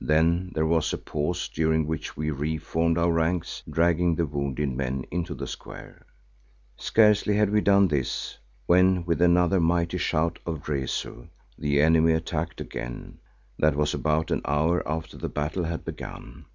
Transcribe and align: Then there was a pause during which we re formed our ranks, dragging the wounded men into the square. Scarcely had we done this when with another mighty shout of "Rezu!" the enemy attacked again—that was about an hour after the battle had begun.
Then 0.00 0.50
there 0.52 0.66
was 0.66 0.92
a 0.92 0.98
pause 0.98 1.48
during 1.48 1.86
which 1.86 2.16
we 2.16 2.32
re 2.32 2.58
formed 2.58 2.98
our 2.98 3.12
ranks, 3.12 3.62
dragging 3.70 4.16
the 4.16 4.26
wounded 4.26 4.68
men 4.68 5.04
into 5.12 5.32
the 5.32 5.46
square. 5.46 6.06
Scarcely 6.76 7.36
had 7.36 7.50
we 7.50 7.60
done 7.60 7.86
this 7.86 8.36
when 8.66 9.04
with 9.04 9.22
another 9.22 9.60
mighty 9.60 9.98
shout 9.98 10.40
of 10.44 10.68
"Rezu!" 10.68 11.28
the 11.56 11.80
enemy 11.80 12.14
attacked 12.14 12.60
again—that 12.60 13.76
was 13.76 13.94
about 13.94 14.32
an 14.32 14.42
hour 14.44 14.82
after 14.88 15.16
the 15.16 15.28
battle 15.28 15.62
had 15.62 15.84
begun. 15.84 16.46